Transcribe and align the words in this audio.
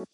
SAS 0.00 0.08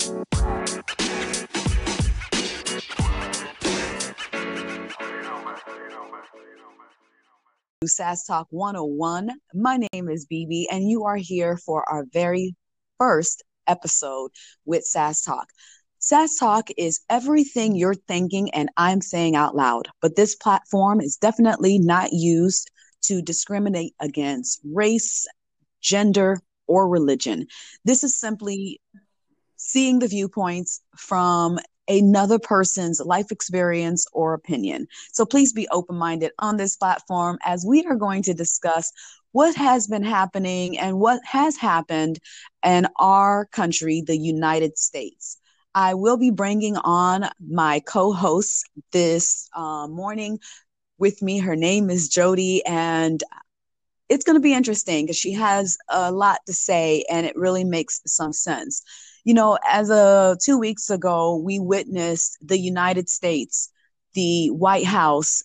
Talk 8.25 8.49
101. 8.51 9.30
My 9.54 9.79
name 9.93 10.09
is 10.09 10.27
BB, 10.27 10.64
and 10.72 10.91
you 10.91 11.04
are 11.04 11.17
here 11.17 11.57
for 11.57 11.88
our 11.88 12.04
very 12.12 12.57
first 12.99 13.45
episode 13.69 14.33
with 14.64 14.85
SAS 14.85 15.22
Talk. 15.22 15.46
SAS 16.00 16.37
Talk 16.37 16.68
is 16.77 17.02
everything 17.09 17.77
you're 17.77 17.95
thinking 17.95 18.50
and 18.50 18.68
I'm 18.77 19.00
saying 19.00 19.37
out 19.37 19.55
loud, 19.55 19.87
but 20.02 20.16
this 20.16 20.34
platform 20.34 21.00
is 21.00 21.16
definitely 21.16 21.78
not 21.78 22.12
used 22.12 22.73
to 23.02 23.23
discriminate 23.23 23.95
against 24.00 24.60
race, 24.64 25.28
gender, 25.80 26.41
or 26.66 26.88
religion. 26.88 27.46
This 27.84 28.02
is 28.02 28.18
simply 28.18 28.80
seeing 29.66 29.98
the 29.98 30.06
viewpoints 30.06 30.80
from 30.96 31.59
another 31.88 32.38
person's 32.38 33.00
life 33.00 33.32
experience 33.32 34.06
or 34.12 34.32
opinion. 34.32 34.86
So 35.12 35.27
please 35.27 35.52
be 35.52 35.66
open 35.72 35.96
minded 35.96 36.30
on 36.38 36.56
this 36.56 36.77
platform 36.77 37.38
as 37.45 37.64
we 37.66 37.84
are 37.84 37.96
going 37.96 38.22
to 38.24 38.34
discuss 38.34 38.92
what 39.32 39.56
has 39.56 39.88
been 39.88 40.05
happening 40.05 40.78
and 40.78 41.00
what 41.00 41.20
has 41.24 41.56
happened 41.56 42.20
in 42.64 42.86
our 42.98 43.46
country, 43.46 44.02
the 44.06 44.16
United 44.16 44.78
States. 44.78 45.36
I 45.74 45.94
will 45.94 46.16
be 46.16 46.30
bringing 46.30 46.77
on 46.77 47.28
my 47.44 47.80
co 47.80 48.12
host 48.12 48.69
this 48.92 49.48
uh, 49.55 49.88
morning 49.88 50.38
with 50.98 51.22
me. 51.22 51.38
Her 51.38 51.56
name 51.56 51.91
is 51.91 52.08
Jody, 52.08 52.64
and 52.64 53.22
it's 54.08 54.24
going 54.24 54.36
to 54.36 54.41
be 54.41 54.55
interesting 54.55 55.05
because 55.05 55.16
she 55.19 55.33
has 55.33 55.77
a 55.88 56.12
lot 56.12 56.38
to 56.46 56.52
say 56.52 57.05
and 57.10 57.27
it 57.27 57.36
really 57.36 57.64
makes 57.64 58.00
some 58.06 58.33
sense 58.33 58.83
you 59.26 59.34
know, 59.34 59.58
as 59.68 59.90
a 59.90 60.36
two 60.40 60.56
weeks 60.56 60.88
ago, 60.88 61.36
we 61.36 61.58
witnessed 61.58 62.38
the 62.40 62.56
United 62.56 63.08
States, 63.08 63.72
the 64.14 64.50
White 64.50 64.86
House 64.86 65.42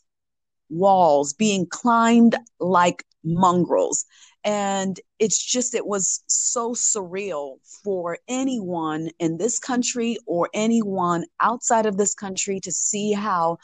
walls 0.69 1.33
being 1.33 1.65
climbed 1.65 2.37
like 2.59 3.03
mongrels. 3.23 4.05
And 4.43 4.99
it's 5.17 5.43
just, 5.43 5.73
it 5.73 5.87
was 5.87 6.23
so 6.27 6.75
surreal 6.75 7.55
for 7.83 8.19
anyone 8.27 9.09
in 9.17 9.39
this 9.39 9.57
country 9.57 10.17
or 10.27 10.47
anyone 10.53 11.25
outside 11.39 11.87
of 11.87 11.97
this 11.97 12.13
country 12.13 12.59
to 12.59 12.71
see 12.71 13.13
how 13.13 13.57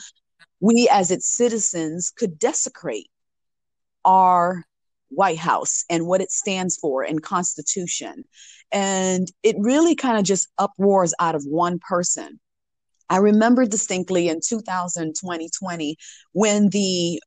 we 0.60 0.90
as 0.92 1.12
its 1.12 1.28
citizens 1.28 2.10
could 2.10 2.40
desecrate 2.40 3.12
our 4.04 4.66
White 5.10 5.38
House 5.38 5.86
and 5.92 6.08
what 6.08 6.22
it 6.22 6.32
stands 6.32 6.76
for 6.76 7.04
and 7.04 7.22
Constitution. 7.22 8.26
And 8.72 9.28
it 9.44 9.56
really 9.60 9.96
kind 9.96 10.18
of 10.18 10.24
just 10.24 10.50
uproars 10.58 11.14
out 11.20 11.36
of 11.36 11.44
one 11.46 11.80
person. 11.80 12.40
I 13.10 13.18
remember 13.18 13.66
distinctly 13.66 14.28
in 14.28 14.40
2000, 14.46 15.16
2020 15.20 15.96
when 16.34 16.70
the 16.70 17.22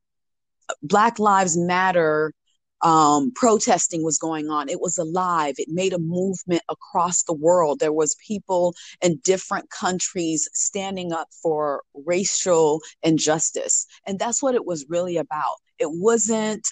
Black 0.83 1.19
Lives 1.19 1.57
Matter 1.57 2.35
um, 2.83 3.33
protesting 3.35 4.03
was 4.03 4.19
going 4.19 4.49
on. 4.49 4.69
It 4.69 4.81
was 4.81 4.99
alive. 4.99 5.55
It 5.59 5.69
made 5.69 5.93
a 5.93 5.99
movement 5.99 6.63
across 6.69 7.23
the 7.23 7.35
world. 7.35 7.79
There 7.79 7.93
was 7.93 8.17
people 8.27 8.75
in 9.03 9.21
different 9.23 9.71
countries 9.71 10.49
standing 10.55 11.13
up 11.13 11.29
for 11.43 11.83
racial 12.07 12.81
injustice. 13.03 13.87
And 14.07 14.19
that's 14.19 14.43
what 14.43 14.55
it 14.55 14.65
was 14.65 14.87
really 14.89 15.17
about. 15.17 15.57
It 15.79 15.91
wasn't 15.91 16.67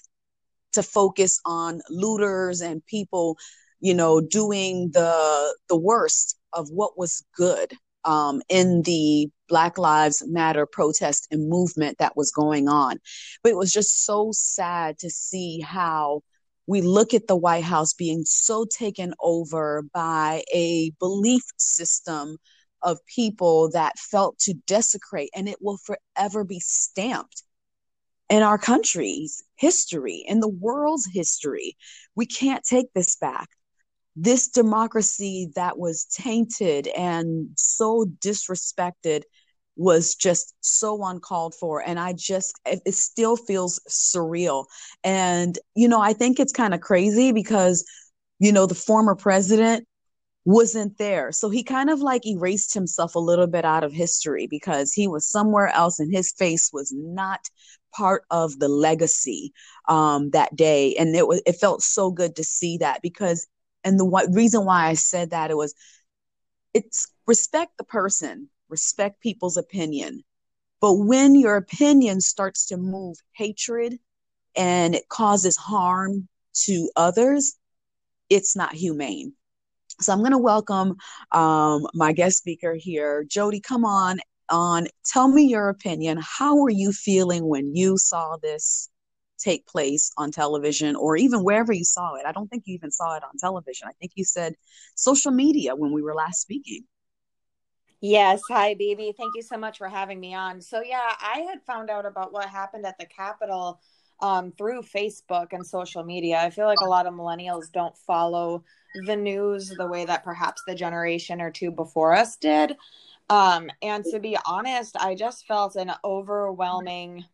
to 0.73 0.83
focus 0.83 1.41
on 1.45 1.81
looters 1.91 2.61
and 2.61 2.85
people 2.87 3.37
you 3.81 3.95
know, 3.95 4.21
doing 4.21 4.91
the 4.93 5.57
the 5.69 5.77
worst 5.77 6.39
of 6.53 6.69
what 6.71 6.99
was 6.99 7.25
good 7.37 7.73
um, 8.05 8.43
in 8.49 8.83
the 8.83 9.31
Black 9.49 9.79
Lives 9.79 10.23
Matter 10.27 10.67
protest 10.67 11.29
and 11.31 11.49
movement 11.49 11.99
that 11.99 12.17
was 12.17 12.31
going 12.31 12.69
on. 12.69 12.99
But 13.43 13.51
it 13.51 13.57
was 13.57 13.73
just 13.73 14.05
so 14.05 14.31
sad 14.33 14.99
to 14.99 15.11
see 15.11 15.61
how 15.61 16.23
we 16.67 16.83
look 16.83 17.15
at 17.15 17.27
the 17.27 17.37
White 17.37 17.65
House 17.65 17.95
being 17.95 18.25
so 18.25 18.67
taken 18.67 19.15
over 19.21 19.85
by 19.95 20.43
a 20.55 20.91
belief 20.99 21.43
system 21.59 22.37
of 22.83 22.99
people 23.07 23.71
that 23.73 23.99
felt 23.99 24.39
to 24.41 24.55
desecrate, 24.67 25.31
and 25.35 25.49
it 25.49 25.59
will 25.61 25.79
forever 25.79 26.45
be 26.45 26.61
stamped 26.61 27.43
in 28.29 28.43
our 28.43 28.59
country's 28.59 29.43
history, 29.57 30.23
in 30.27 30.41
the 30.41 30.49
world's 30.49 31.09
history. 31.13 31.77
We 32.15 32.27
can't 32.27 32.63
take 32.63 32.93
this 32.95 33.17
back 33.17 33.49
this 34.21 34.49
democracy 34.49 35.51
that 35.55 35.79
was 35.79 36.05
tainted 36.07 36.89
and 36.89 37.51
so 37.57 38.05
disrespected 38.19 39.23
was 39.77 40.17
just 40.17 40.55
so 40.61 41.05
uncalled 41.05 41.55
for. 41.55 41.81
And 41.87 42.01
i 42.01 42.13
just 42.13 42.59
it, 42.67 42.81
it 42.85 42.95
still 42.95 43.37
feels 43.37 43.81
surreal. 43.89 44.67
And 45.05 45.59
you 45.77 45.89
know 45.89 46.01
i 46.01 46.13
think 46.13 46.41
it's 46.41 46.53
kind 46.53 46.75
of 46.75 46.81
crazy 46.81 47.33
because 47.33 47.85
you 48.41 48.53
know 48.53 48.67
the 48.67 48.75
former 48.75 49.15
president 49.15 49.87
wasn't 50.45 50.97
there. 50.99 51.31
So 51.31 51.51
he 51.51 51.63
kind 51.63 51.91
of 51.91 52.01
like 52.01 52.27
erased 52.27 52.73
himself 52.73 53.15
a 53.15 53.19
little 53.21 53.47
bit 53.47 53.67
out 53.67 53.85
of 53.85 53.93
history 53.93 54.47
because 54.47 54.93
he 54.95 55.07
was 55.07 55.29
somewhere 55.29 55.69
else 55.69 56.01
and 56.01 56.13
his 56.13 56.33
face 56.33 56.71
was 56.73 56.91
not 56.97 57.51
part 57.95 58.25
of 58.31 58.59
the 58.59 58.69
legacy 58.69 59.53
um, 59.89 60.31
that 60.31 60.57
day. 60.57 60.95
And 60.95 61.15
it 61.15 61.29
was 61.29 61.43
it 61.47 61.55
felt 61.61 61.83
so 61.83 62.11
good 62.11 62.35
to 62.37 62.45
see 62.45 62.79
that 62.79 63.03
because 63.03 63.47
and 63.89 63.99
the 63.99 64.31
reason 64.33 64.65
why 64.65 64.87
I 64.87 64.95
said 64.95 65.31
that 65.31 65.51
it 65.51 65.57
was 65.57 65.75
it's 66.75 67.09
respect 67.27 67.79
the 67.79 67.85
person, 67.85 68.49
respect 68.69 69.21
people's 69.21 69.57
opinion. 69.57 70.23
But 70.81 70.95
when 70.95 71.35
your 71.35 71.57
opinion 71.57 72.21
starts 72.21 72.67
to 72.67 72.77
move 72.77 73.17
hatred 73.33 73.99
and 74.55 74.95
it 74.95 75.09
causes 75.09 75.57
harm 75.57 76.29
to 76.65 76.91
others, 76.95 77.57
it's 78.31 78.55
not 78.55 78.75
humane. 78.75 79.33
So 80.01 80.13
I'm 80.13 80.21
going 80.21 80.33
to 80.33 80.39
welcome 80.39 80.97
um, 81.33 81.87
my 81.95 82.13
guest 82.13 82.39
speaker 82.39 82.75
here, 82.75 83.25
Jody. 83.25 83.61
Come 83.61 83.85
on, 83.85 84.19
on. 84.49 84.87
Tell 85.05 85.27
me 85.27 85.45
your 85.45 85.69
opinion. 85.69 86.19
How 86.21 86.57
were 86.57 86.71
you 86.71 86.93
feeling 86.93 87.49
when 87.49 87.75
you 87.75 87.97
saw 87.99 88.37
this 88.37 88.89
take 89.39 89.67
place 89.67 90.11
on 90.17 90.31
television 90.31 90.97
or 90.97 91.17
even 91.17 91.45
wherever 91.45 91.73
you 91.73 91.85
saw 91.85 92.15
it. 92.15 92.27
I 92.27 92.33
don't 92.33 92.49
think 92.49 92.65
you 92.67 92.75
even 92.75 92.91
saw 92.91 93.17
it 93.17 93.23
on 93.23 93.39
television. 93.39 93.89
I 93.89 93.93
think 94.01 94.13
you 94.15 94.25
said 94.25 94.55
social 94.95 95.31
media 95.31 95.75
when 95.75 95.93
we 95.93 96.03
were 96.03 96.15
last 96.15 96.41
speaking. 96.41 96.85
Yes. 98.01 98.41
Hi, 98.49 98.75
baby. 98.75 99.13
Thank 99.17 99.33
you 99.35 99.43
so 99.43 99.57
much 99.57 99.79
for 99.79 99.89
having 99.89 100.21
me 100.21 100.35
on. 100.35 100.61
So, 100.61 100.83
yeah, 100.83 101.15
I 101.21 101.47
had 101.49 101.63
found 101.63 101.91
out 101.91 102.07
about 102.07 102.33
what 102.33 102.49
happened 102.49 102.87
at 102.87 102.97
the 102.99 103.07
Capitol 103.07 103.81
um, 104.21 104.53
through 104.53 104.83
Facebook 104.83 105.49
and 105.53 105.67
social 105.67 106.05
media. 106.05 106.41
I 106.41 106.51
feel 106.51 106.67
like 106.67 106.81
a 106.81 106.89
lot 106.89 107.07
of 107.07 107.15
millennials 107.15 107.73
don't 107.73 107.97
follow 107.97 108.65
the 109.07 109.17
news 109.17 109.69
the 109.71 109.87
way 109.87 110.05
that 110.05 110.25
perhaps 110.25 110.63
the 110.67 110.75
generation 110.75 111.41
or 111.41 111.51
two 111.51 111.71
before 111.71 112.15
us 112.15 112.37
did. 112.37 112.77
Um, 113.31 113.69
and 113.83 114.05
to 114.07 114.21
be 114.21 114.37
honest, 114.47 114.97
I 114.97 115.15
just 115.15 115.47
felt 115.47 115.77
an 115.77 115.93
overwhelming 116.05 117.25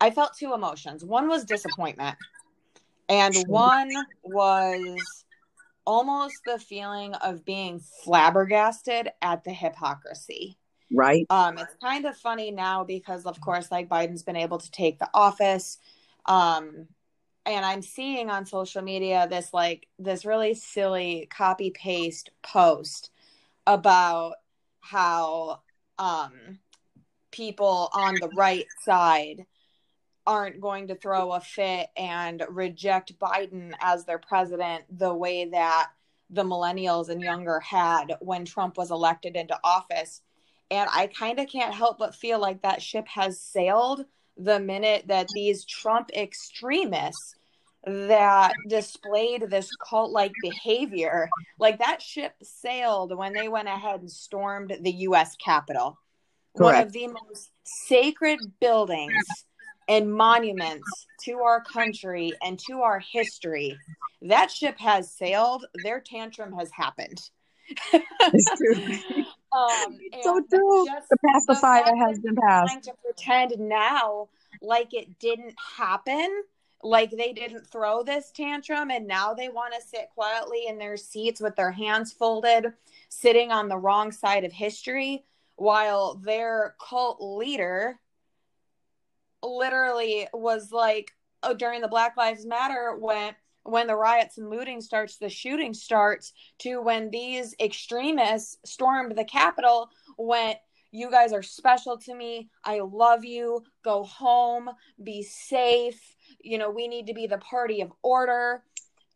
I 0.00 0.10
felt 0.10 0.36
two 0.36 0.54
emotions. 0.54 1.04
One 1.04 1.28
was 1.28 1.44
disappointment, 1.44 2.16
and 3.08 3.34
one 3.46 3.90
was 4.22 5.24
almost 5.84 6.36
the 6.46 6.58
feeling 6.58 7.14
of 7.14 7.44
being 7.44 7.80
flabbergasted 8.04 9.10
at 9.22 9.44
the 9.44 9.52
hypocrisy. 9.52 10.56
Right. 10.92 11.26
Um, 11.30 11.58
it's 11.58 11.74
kind 11.82 12.04
of 12.06 12.16
funny 12.16 12.50
now 12.50 12.84
because, 12.84 13.26
of 13.26 13.40
course, 13.40 13.70
like 13.70 13.88
Biden's 13.88 14.22
been 14.22 14.36
able 14.36 14.58
to 14.58 14.70
take 14.70 14.98
the 14.98 15.08
office. 15.14 15.78
Um, 16.26 16.88
and 17.46 17.64
I'm 17.64 17.82
seeing 17.82 18.30
on 18.30 18.46
social 18.46 18.82
media 18.82 19.26
this 19.28 19.52
like 19.52 19.86
this 19.98 20.24
really 20.24 20.54
silly 20.54 21.28
copy 21.30 21.70
paste 21.70 22.30
post 22.42 23.10
about 23.66 24.34
how 24.80 25.60
um 25.98 26.58
people 27.30 27.90
on 27.92 28.14
the 28.14 28.30
right 28.36 28.66
side 28.82 29.46
aren't 30.30 30.60
going 30.60 30.86
to 30.86 30.94
throw 30.94 31.32
a 31.32 31.40
fit 31.40 31.88
and 31.96 32.44
reject 32.48 33.18
Biden 33.18 33.72
as 33.80 34.04
their 34.04 34.20
president 34.20 34.84
the 34.96 35.12
way 35.12 35.46
that 35.46 35.90
the 36.30 36.44
millennials 36.44 37.08
and 37.08 37.20
younger 37.20 37.58
had 37.58 38.14
when 38.20 38.44
Trump 38.44 38.76
was 38.76 38.92
elected 38.92 39.34
into 39.34 39.58
office. 39.64 40.22
And 40.70 40.88
I 40.94 41.08
kind 41.08 41.40
of 41.40 41.48
can't 41.48 41.74
help 41.74 41.98
but 41.98 42.14
feel 42.14 42.38
like 42.38 42.62
that 42.62 42.80
ship 42.80 43.08
has 43.08 43.40
sailed 43.40 44.04
the 44.36 44.60
minute 44.60 45.08
that 45.08 45.26
these 45.34 45.64
Trump 45.64 46.10
extremists 46.16 47.34
that 47.84 48.52
displayed 48.68 49.50
this 49.50 49.68
cult 49.84 50.12
like 50.12 50.32
behavior, 50.42 51.28
like 51.58 51.80
that 51.80 52.00
ship 52.00 52.34
sailed 52.40 53.16
when 53.16 53.32
they 53.32 53.48
went 53.48 53.66
ahead 53.66 53.98
and 53.98 54.12
stormed 54.12 54.76
the 54.80 54.92
US 54.92 55.34
Capitol. 55.44 55.98
Correct. 56.56 56.76
One 56.76 56.86
of 56.86 56.92
the 56.92 57.08
most 57.08 57.50
sacred 57.64 58.38
buildings 58.60 59.24
and 59.90 60.14
monuments 60.14 61.06
to 61.24 61.40
our 61.40 61.60
country 61.60 62.32
and 62.42 62.60
to 62.60 62.80
our 62.80 63.00
history. 63.00 63.76
That 64.22 64.48
ship 64.48 64.78
has 64.78 65.10
sailed, 65.10 65.66
their 65.82 66.00
tantrum 66.00 66.52
has 66.52 66.70
happened. 66.70 67.20
It's 67.92 68.50
true. 68.56 69.24
um, 69.52 69.98
so 70.22 70.40
true. 70.48 70.86
The 71.10 71.16
pacifier 71.26 71.84
fact 71.84 71.96
has 71.98 72.20
been 72.20 72.36
passed. 72.36 72.72
trying 72.72 72.82
to 72.82 72.92
pretend 73.04 73.58
now 73.58 74.28
like 74.62 74.94
it 74.94 75.18
didn't 75.18 75.54
happen 75.76 76.42
like 76.82 77.10
they 77.10 77.32
didn't 77.32 77.66
throw 77.66 78.02
this 78.02 78.30
tantrum 78.30 78.90
and 78.90 79.06
now 79.06 79.34
they 79.34 79.48
want 79.48 79.74
to 79.74 79.86
sit 79.86 80.08
quietly 80.14 80.66
in 80.66 80.78
their 80.78 80.96
seats 80.96 81.40
with 81.40 81.54
their 81.56 81.70
hands 81.70 82.12
folded 82.12 82.72
sitting 83.08 83.50
on 83.50 83.68
the 83.68 83.76
wrong 83.76 84.10
side 84.10 84.44
of 84.44 84.52
history 84.52 85.24
while 85.56 86.14
their 86.14 86.74
cult 86.80 87.18
leader 87.20 87.98
literally 89.42 90.26
was 90.32 90.72
like 90.72 91.12
oh, 91.42 91.54
during 91.54 91.80
the 91.80 91.88
black 91.88 92.16
lives 92.16 92.46
matter 92.46 92.96
when 92.98 93.34
when 93.62 93.86
the 93.86 93.96
riots 93.96 94.38
and 94.38 94.50
looting 94.50 94.80
starts 94.80 95.16
the 95.16 95.28
shooting 95.28 95.74
starts 95.74 96.32
to 96.58 96.80
when 96.80 97.10
these 97.10 97.54
extremists 97.60 98.56
stormed 98.64 99.16
the 99.16 99.24
capitol 99.24 99.88
went 100.16 100.58
you 100.92 101.08
guys 101.08 101.32
are 101.32 101.42
special 101.42 101.96
to 101.98 102.14
me. 102.16 102.48
I 102.64 102.80
love 102.80 103.24
you. 103.24 103.62
Go 103.84 104.02
home. 104.02 104.70
Be 105.00 105.22
safe. 105.22 106.16
You 106.40 106.58
know 106.58 106.68
we 106.68 106.88
need 106.88 107.06
to 107.06 107.14
be 107.14 107.28
the 107.28 107.38
party 107.38 107.80
of 107.80 107.92
order. 108.02 108.64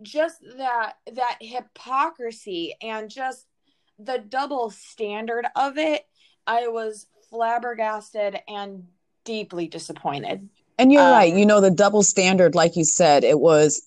Just 0.00 0.36
that 0.56 0.98
that 1.12 1.38
hypocrisy 1.40 2.76
and 2.80 3.10
just 3.10 3.46
the 3.98 4.18
double 4.18 4.70
standard 4.70 5.46
of 5.56 5.78
it 5.78 6.06
i 6.46 6.66
was 6.66 7.06
flabbergasted 7.30 8.40
and 8.48 8.84
deeply 9.24 9.66
disappointed 9.68 10.48
And 10.78 10.92
you're 10.92 11.02
Um, 11.02 11.12
right. 11.12 11.32
You 11.34 11.46
know, 11.46 11.60
the 11.60 11.70
double 11.70 12.02
standard, 12.02 12.54
like 12.54 12.76
you 12.76 12.84
said, 12.84 13.22
it 13.24 13.38
was, 13.38 13.80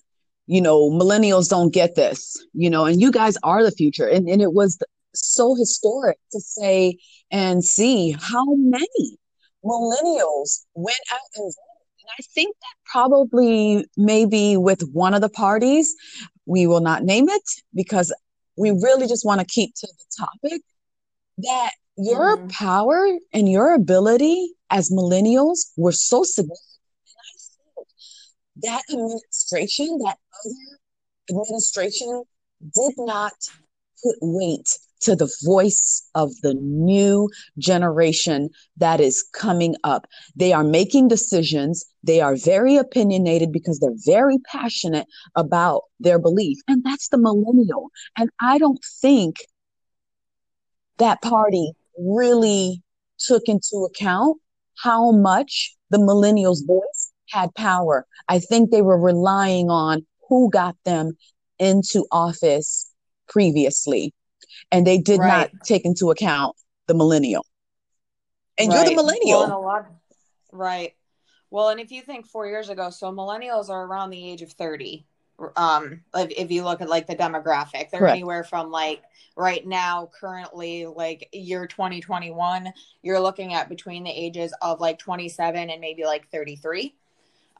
you 0.46 0.62
know, 0.62 0.90
millennials 0.90 1.50
don't 1.50 1.74
get 1.74 1.96
this, 1.96 2.38
you 2.54 2.70
know, 2.70 2.86
and 2.86 3.02
you 3.02 3.12
guys 3.12 3.38
are 3.44 3.62
the 3.64 3.72
future. 3.72 4.08
And, 4.08 4.30
and 4.30 4.42
it 4.42 4.54
was 4.54 4.78
so 5.14 5.56
historic 5.56 6.18
to 6.32 6.40
say 6.40 6.98
and 7.30 7.64
see 7.64 8.12
how 8.12 8.46
many 8.56 9.18
millennials 9.66 10.64
went 10.76 10.98
out 11.12 11.20
and 11.36 11.44
voted. 11.44 11.88
And 12.02 12.10
I 12.20 12.22
think 12.34 12.56
that 12.56 12.76
probably 12.92 13.86
maybe 13.98 14.56
with 14.56 14.82
one 14.94 15.14
of 15.14 15.22
the 15.22 15.30
parties, 15.30 15.94
we 16.46 16.68
will 16.68 16.80
not 16.80 17.04
name 17.04 17.28
it 17.28 17.44
because 17.76 18.14
we 18.56 18.72
really 18.72 19.08
just 19.08 19.26
want 19.26 19.42
to 19.42 19.46
keep 19.46 19.76
to 19.76 19.88
the 19.88 20.26
topic 20.26 20.62
that 21.40 21.72
your 21.98 22.38
Mhm. 22.38 22.52
power 22.52 23.18
and 23.34 23.50
your 23.50 23.74
ability 23.74 24.54
as 24.70 24.90
millennials 24.90 25.72
were 25.78 25.92
so 25.92 26.24
significant. 26.24 26.64
And 28.64 28.72
I 28.74 28.82
think 28.88 28.88
that 28.90 29.14
administration, 29.30 29.98
that 30.00 30.18
other 30.46 30.80
administration, 31.30 32.24
did 32.74 32.94
not 32.98 33.34
put 34.04 34.16
weight 34.22 34.68
to 35.00 35.16
the 35.16 35.32
voice 35.44 36.10
of 36.16 36.32
the 36.42 36.56
new 36.56 37.30
generation 37.58 38.50
that 38.78 39.00
is 39.00 39.24
coming 39.32 39.76
up. 39.84 40.08
They 40.36 40.54
are 40.54 40.64
making 40.64 41.08
decisions. 41.08 41.86
They 42.04 42.20
are 42.20 42.36
very 42.36 42.78
opinionated 42.78 43.52
because 43.52 43.80
they're 43.80 43.92
very 44.06 44.40
passionate 44.40 45.08
about 45.36 45.84
their 46.00 46.18
belief. 46.18 46.58
And 46.68 46.84
that's 46.84 47.10
the 47.10 47.18
millennial. 47.20 47.92
And 48.18 48.32
I 48.40 48.58
don't 48.58 48.84
think 49.02 49.38
that 50.98 51.22
party 51.22 51.74
really 51.98 52.82
took 53.20 53.44
into 53.48 53.88
account 53.90 54.38
how 54.78 55.12
much 55.12 55.76
the 55.90 55.98
millennials' 55.98 56.66
voice 56.66 57.12
had 57.30 57.54
power. 57.56 58.06
I 58.28 58.40
think 58.40 58.72
they 58.72 58.82
were 58.82 59.00
relying 59.00 59.70
on 59.70 60.06
who 60.30 60.50
got 60.50 60.76
them 60.86 61.18
into 61.60 62.06
office 62.12 62.92
previously, 63.28 64.14
and 64.72 64.86
they 64.86 64.98
did 64.98 65.20
Right. 65.20 65.28
not 65.28 65.50
take 65.66 65.86
into 65.86 66.12
account 66.12 66.56
the 66.88 66.94
millennial. 66.94 67.46
And 68.58 68.72
you're 68.72 68.84
the 68.84 68.90
Right. 68.90 68.96
millennial. 68.96 69.40
Well, 69.40 69.60
a 69.60 69.62
lot, 69.62 69.86
right. 70.52 70.94
Well, 71.50 71.70
and 71.70 71.80
if 71.80 71.92
you 71.92 72.02
think 72.02 72.28
four 72.28 72.48
years 72.48 72.70
ago, 72.70 72.90
so 72.90 73.12
millennials 73.12 73.70
are 73.70 73.86
around 73.86 74.10
the 74.10 74.30
age 74.30 74.42
of 74.42 74.52
30. 74.52 75.06
Um, 75.56 76.02
if, 76.16 76.32
if 76.32 76.52
you 76.52 76.64
look 76.64 76.82
at 76.82 76.90
like 76.90 77.08
the 77.08 77.16
demographic, 77.16 77.90
they're 77.90 78.00
Correct. 78.00 78.16
anywhere 78.16 78.44
from 78.44 78.72
like 78.72 79.04
right 79.36 79.66
now, 79.66 80.10
currently, 80.20 80.86
like 80.86 81.30
year 81.32 81.68
2021, 81.68 82.74
you're 83.04 83.20
looking 83.20 83.54
at 83.54 83.70
between 83.70 84.04
the 84.04 84.12
ages 84.12 84.54
of 84.62 84.80
like 84.80 84.98
27 85.00 85.70
and 85.70 85.82
maybe 85.82 86.06
like 86.06 86.30
33. 86.30 86.96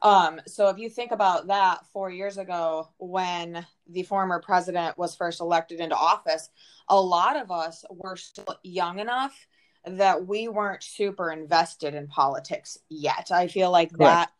Um, 0.02 0.40
so 0.46 0.68
if 0.68 0.78
you 0.78 0.88
think 0.88 1.10
about 1.10 1.48
that 1.48 1.84
four 1.92 2.10
years 2.10 2.38
ago 2.38 2.88
when 2.98 3.66
the 3.88 4.02
former 4.04 4.40
president 4.40 4.96
was 4.96 5.16
first 5.16 5.40
elected 5.40 5.80
into 5.80 5.96
office, 5.96 6.50
a 6.88 7.00
lot 7.00 7.36
of 7.36 7.50
us 7.50 7.84
were 7.90 8.16
still 8.16 8.56
young 8.62 8.98
enough 9.00 9.46
that 9.84 10.26
we 10.26 10.48
weren't 10.48 10.82
super 10.82 11.30
invested 11.30 11.94
in 11.94 12.06
politics 12.06 12.78
yet. 12.88 13.30
I 13.32 13.48
feel 13.48 13.70
like 13.70 13.90
Correct. 13.90 14.00
that 14.00 14.32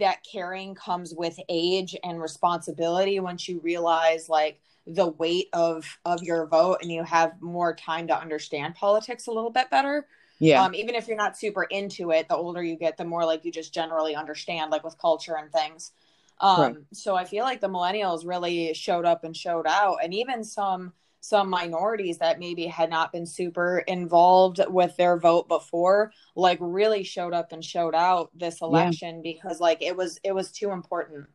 that 0.00 0.24
caring 0.30 0.74
comes 0.74 1.14
with 1.14 1.38
age 1.48 1.96
and 2.04 2.20
responsibility 2.20 3.20
once 3.20 3.48
you 3.48 3.60
realize 3.60 4.28
like 4.28 4.60
the 4.86 5.08
weight 5.08 5.48
of 5.52 5.84
of 6.04 6.22
your 6.22 6.46
vote 6.46 6.78
and 6.82 6.90
you 6.90 7.04
have 7.04 7.40
more 7.40 7.74
time 7.74 8.06
to 8.08 8.18
understand 8.18 8.74
politics 8.74 9.26
a 9.26 9.32
little 9.32 9.50
bit 9.50 9.70
better. 9.70 10.06
Yeah. 10.38 10.66
Um, 10.66 10.74
even 10.74 10.94
if 10.94 11.06
you're 11.06 11.16
not 11.16 11.38
super 11.38 11.64
into 11.64 12.10
it, 12.10 12.28
the 12.28 12.36
older 12.36 12.62
you 12.62 12.76
get, 12.76 12.96
the 12.96 13.04
more 13.04 13.24
like 13.24 13.44
you 13.44 13.52
just 13.52 13.72
generally 13.74 14.16
understand, 14.16 14.70
like 14.70 14.82
with 14.84 14.98
culture 14.98 15.36
and 15.36 15.52
things. 15.52 15.92
Um, 16.40 16.62
Right. 16.62 16.76
so 16.92 17.14
I 17.14 17.24
feel 17.24 17.44
like 17.44 17.60
the 17.60 17.68
millennials 17.68 18.26
really 18.26 18.72
showed 18.74 19.04
up 19.04 19.24
and 19.24 19.36
showed 19.36 19.66
out, 19.66 19.98
and 20.02 20.14
even 20.14 20.42
some 20.42 20.92
some 21.20 21.50
minorities 21.50 22.18
that 22.18 22.38
maybe 22.38 22.66
had 22.66 22.90
not 22.90 23.12
been 23.12 23.26
super 23.26 23.80
involved 23.80 24.60
with 24.68 24.96
their 24.96 25.18
vote 25.18 25.48
before, 25.48 26.12
like 26.34 26.58
really 26.60 27.04
showed 27.04 27.34
up 27.34 27.52
and 27.52 27.64
showed 27.64 27.94
out 27.94 28.30
this 28.34 28.62
election 28.62 29.20
because 29.22 29.60
like 29.60 29.82
it 29.82 29.96
was 29.96 30.18
it 30.24 30.32
was 30.32 30.50
too 30.50 30.70
important. 30.70 31.26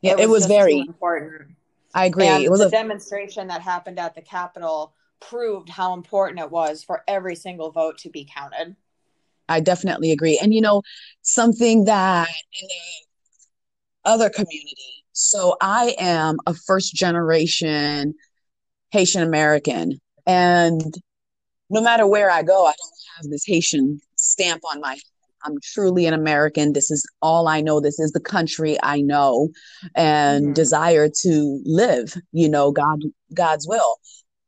Yeah, 0.00 0.16
it 0.18 0.28
was 0.28 0.44
just 0.44 0.48
very. 0.48 0.78
important. 0.78 1.56
I 1.94 2.06
agree. 2.06 2.26
And 2.26 2.44
It 2.44 2.50
was 2.50 2.60
the 2.60 2.66
a 2.66 2.70
demonstration 2.70 3.48
that 3.48 3.62
happened 3.62 3.98
at 3.98 4.14
the 4.14 4.22
Capitol 4.22 4.94
proved 5.20 5.68
how 5.68 5.94
important 5.94 6.40
it 6.40 6.50
was 6.50 6.84
for 6.84 7.02
every 7.08 7.34
single 7.34 7.70
vote 7.70 7.98
to 7.98 8.10
be 8.10 8.28
counted. 8.32 8.76
I 9.48 9.60
definitely 9.60 10.12
agree. 10.12 10.38
And 10.40 10.54
you 10.54 10.60
know, 10.60 10.82
something 11.22 11.84
that 11.84 12.28
in 12.28 12.68
the 12.68 14.10
other 14.10 14.30
community, 14.30 15.04
so 15.12 15.56
I 15.60 15.96
am 15.98 16.38
a 16.46 16.54
first 16.54 16.94
generation 16.94 18.14
Haitian 18.90 19.22
American, 19.22 20.00
and 20.26 20.82
no 21.70 21.80
matter 21.80 22.06
where 22.06 22.30
I 22.30 22.42
go, 22.42 22.64
I 22.66 22.72
don't 22.72 22.92
have 23.16 23.30
this 23.30 23.44
Haitian 23.46 24.00
stamp 24.16 24.62
on 24.70 24.80
my 24.80 24.98
I'm 25.44 25.54
truly 25.62 26.06
an 26.06 26.14
American. 26.14 26.72
This 26.72 26.90
is 26.90 27.06
all 27.22 27.46
I 27.46 27.60
know. 27.60 27.80
This 27.80 28.00
is 28.00 28.10
the 28.10 28.20
country 28.20 28.76
I 28.82 29.00
know 29.00 29.50
and 29.94 30.46
Mhm. 30.46 30.54
desire 30.54 31.08
to 31.22 31.62
live, 31.64 32.16
you 32.32 32.48
know, 32.48 32.72
God 32.72 33.02
God's 33.32 33.66
will. 33.68 34.00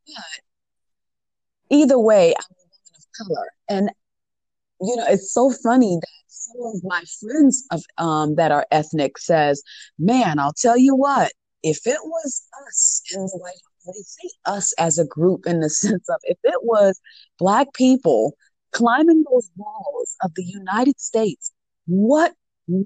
But 0.07 0.41
either 1.71 1.99
way, 1.99 2.35
I'm 2.35 2.45
a 2.51 2.65
woman 2.65 2.97
of 2.97 3.05
color. 3.17 3.53
And 3.69 3.91
you 4.83 4.97
know, 4.97 5.07
it's 5.07 5.33
so 5.33 5.51
funny 5.51 5.97
that 6.01 6.09
some 6.27 6.63
of 6.75 6.83
my 6.83 7.05
friends 7.21 7.65
of 7.71 7.83
um 7.99 8.35
that 8.37 8.51
are 8.51 8.67
ethnic 8.71 9.19
says, 9.19 9.63
"Man, 9.99 10.39
I'll 10.39 10.55
tell 10.55 10.77
you 10.77 10.97
what, 10.97 11.31
if 11.63 11.87
it 11.87 12.01
was 12.03 12.43
us 12.67 13.03
in 13.15 13.21
the 13.21 13.39
White 13.39 13.63
They 13.87 13.93
say 14.03 14.29
us 14.47 14.73
as 14.79 14.99
a 14.99 15.07
group 15.07 15.47
in 15.47 15.61
the 15.61 15.71
sense 15.85 16.09
of 16.09 16.21
if 16.25 16.39
it 16.45 16.63
was 16.63 17.01
black 17.39 17.73
people 17.75 18.37
climbing 18.73 19.25
those 19.31 19.51
walls 19.57 20.17
of 20.23 20.33
the 20.35 20.45
United 20.45 21.01
States, 21.01 21.53
what 21.87 22.33
would 22.69 22.85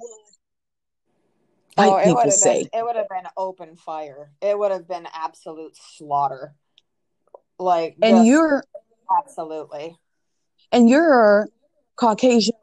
white 1.75 1.89
Oh, 1.89 1.97
it 1.97 2.05
people 2.05 2.17
would 2.17 2.25
have 2.27 2.33
say?" 2.33 2.63
been 2.63 2.81
it 2.81 2.85
would 2.85 2.97
have 2.97 3.09
been 3.09 3.27
open 3.37 3.77
fire. 3.77 4.33
It 4.41 4.59
would 4.59 4.71
have 4.71 4.89
been 4.89 5.07
absolute 5.13 5.77
slaughter. 5.77 6.55
Like 7.59 7.97
And 8.03 8.17
just 8.17 8.27
you're 8.27 8.65
absolutely. 9.17 9.97
and 10.73 10.89
you're 10.89 11.49
Caucasian 11.97 12.55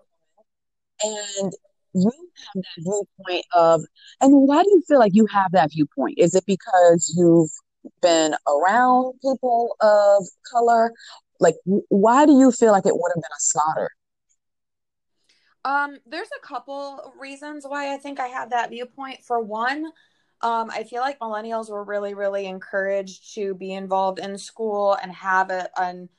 and 1.04 1.54
you 1.94 2.12
have 2.12 2.64
that 2.64 2.66
viewpoint 2.78 3.46
of 3.54 3.82
and 4.20 4.48
why 4.48 4.64
do 4.64 4.70
you 4.70 4.82
feel 4.88 5.00
like 5.00 5.14
you 5.14 5.26
have 5.28 5.52
that 5.54 5.72
viewpoint? 5.72 6.16
Is 6.18 6.36
it 6.36 6.46
because 6.46 7.14
you've 7.16 7.50
been 8.02 8.36
around 8.48 9.14
people 9.22 9.76
of 9.82 10.26
color? 10.52 10.94
Like 11.40 11.56
why 11.66 12.26
do 12.26 12.34
you 12.38 12.52
feel 12.52 12.72
like 12.72 12.86
it 12.86 12.94
would 12.96 13.12
have 13.16 13.22
been 13.22 13.24
a 13.24 13.40
slaughter? 13.40 13.90
Um, 15.64 15.98
there's 16.08 16.30
a 16.38 16.46
couple 16.46 17.14
reasons 17.20 17.66
why 17.68 17.94
I 17.94 17.98
think 17.98 18.20
I 18.20 18.28
have 18.28 18.50
that 18.50 18.70
viewpoint. 18.70 19.24
For 19.24 19.40
one, 19.40 19.86
um, 20.42 20.72
I 20.72 20.84
feel 20.84 21.02
like 21.02 21.20
millennials 21.20 21.70
were 21.70 21.84
really, 21.84 22.14
really 22.14 22.48
encouraged 22.48 23.36
to 23.36 23.54
be 23.54 23.74
involved 23.74 24.20
in 24.20 24.38
school 24.38 24.98
and 25.02 25.12
have 25.12 25.52
a 25.52 25.70
an, 25.80 26.10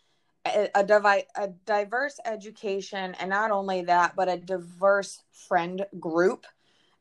a, 0.46 0.68
a, 0.74 1.24
a 1.36 1.48
diverse 1.66 2.20
education, 2.24 3.16
and 3.18 3.30
not 3.30 3.50
only 3.50 3.82
that, 3.82 4.14
but 4.14 4.28
a 4.28 4.36
diverse 4.36 5.22
friend 5.32 5.86
group. 5.98 6.46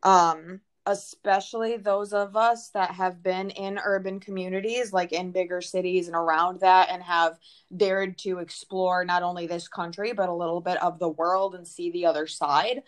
Um, 0.04 0.62
especially 0.86 1.78
those 1.78 2.12
of 2.12 2.36
us 2.36 2.70
that 2.70 2.92
have 2.92 3.22
been 3.22 3.52
in 3.52 3.80
urban 3.84 4.20
communities, 4.20 4.92
like 4.92 5.12
in 5.12 5.32
bigger 5.32 5.62
cities 5.62 6.08
and 6.08 6.16
around 6.16 6.60
that, 6.62 6.90
and 6.90 7.04
have 7.04 7.38
dared 7.76 8.18
to 8.18 8.40
explore 8.40 9.06
not 9.06 9.22
only 9.22 9.46
this 9.46 9.68
country, 9.68 10.12
but 10.12 10.30
a 10.30 10.34
little 10.34 10.62
bit 10.62 10.82
of 10.82 10.98
the 10.98 11.10
world 11.10 11.54
and 11.54 11.68
see 11.68 11.92
the 11.92 12.06
other 12.06 12.26
side. 12.26 12.82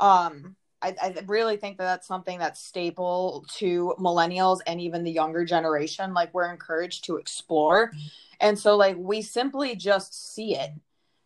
Um, 0.00 0.56
I, 0.82 0.94
I 1.00 1.14
really 1.26 1.56
think 1.56 1.78
that 1.78 1.84
that's 1.84 2.06
something 2.06 2.38
that's 2.38 2.60
staple 2.60 3.44
to 3.56 3.94
millennials 3.98 4.58
and 4.66 4.80
even 4.80 5.04
the 5.04 5.10
younger 5.10 5.44
generation. 5.44 6.14
Like, 6.14 6.34
we're 6.34 6.50
encouraged 6.50 7.04
to 7.04 7.16
explore. 7.16 7.92
And 8.40 8.58
so, 8.58 8.76
like, 8.76 8.96
we 8.96 9.22
simply 9.22 9.74
just 9.74 10.34
see 10.34 10.56
it 10.56 10.70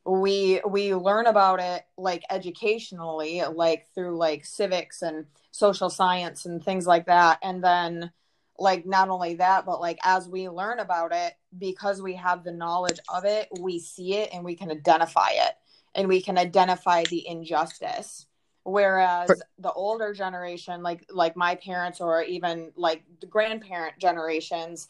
we 0.05 0.61
we 0.69 0.95
learn 0.95 1.27
about 1.27 1.61
it 1.61 1.85
like 1.97 2.25
educationally 2.31 3.43
like 3.55 3.87
through 3.95 4.17
like 4.17 4.45
civics 4.45 5.03
and 5.03 5.27
social 5.53 5.89
science 5.89 6.45
and 6.45 6.65
things 6.65 6.87
like 6.87 7.07
that. 7.07 7.39
And 7.43 7.63
then 7.63 8.11
like 8.59 8.85
not 8.85 9.09
only 9.09 9.35
that 9.35 9.65
but 9.65 9.81
like 9.81 9.99
as 10.05 10.29
we 10.29 10.49
learn 10.49 10.79
about 10.81 11.13
it 11.13 11.35
because 11.57 12.03
we 12.03 12.15
have 12.15 12.45
the 12.45 12.53
knowledge 12.53 12.99
of 13.13 13.25
it 13.25 13.49
we 13.61 13.79
see 13.79 14.15
it 14.15 14.31
and 14.33 14.45
we 14.45 14.57
can 14.57 14.71
identify 14.71 15.31
it. 15.31 15.55
And 15.95 16.09
we 16.09 16.23
can 16.23 16.39
identify 16.39 17.05
the 17.05 17.27
injustice. 17.29 18.27
Whereas 18.65 19.27
For- 19.27 19.39
the 19.59 19.73
older 19.73 20.13
generation 20.13 20.83
like 20.83 21.07
like 21.11 21.37
my 21.37 21.55
parents 21.57 22.01
or 22.01 22.23
even 22.23 22.73
like 22.77 23.05
the 23.21 23.27
grandparent 23.27 23.99
generations 23.99 24.89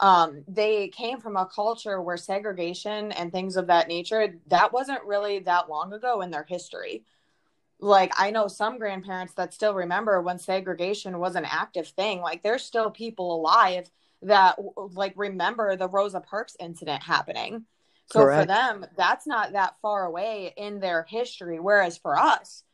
um, 0.00 0.44
they 0.48 0.88
came 0.88 1.20
from 1.20 1.36
a 1.36 1.46
culture 1.46 2.00
where 2.02 2.16
segregation 2.16 3.12
and 3.12 3.30
things 3.30 3.56
of 3.56 3.68
that 3.68 3.88
nature 3.88 4.34
that 4.48 4.72
wasn't 4.72 5.04
really 5.04 5.38
that 5.40 5.68
long 5.68 5.92
ago 5.92 6.20
in 6.20 6.30
their 6.30 6.44
history. 6.44 7.04
Like 7.80 8.12
i 8.18 8.30
know 8.30 8.48
some 8.48 8.78
grandparents 8.78 9.34
that 9.34 9.52
still 9.52 9.74
remember 9.74 10.20
when 10.22 10.38
segregation 10.38 11.18
was 11.18 11.36
an 11.36 11.44
active 11.44 11.88
thing. 11.88 12.20
Like 12.20 12.42
there's 12.42 12.64
still 12.64 12.90
people 12.90 13.34
alive 13.34 13.90
that 14.22 14.58
like 14.76 15.12
remember 15.16 15.76
the 15.76 15.88
rosa 15.88 16.20
parks 16.20 16.56
incident 16.58 17.02
happening. 17.02 17.66
So 18.06 18.20
Correct. 18.20 18.42
for 18.42 18.46
them 18.46 18.86
that's 18.96 19.26
not 19.26 19.52
that 19.52 19.76
far 19.80 20.06
away 20.06 20.54
in 20.56 20.80
their 20.80 21.04
history. 21.08 21.60
Whereas 21.60 21.98
for 21.98 22.18
us 22.18 22.64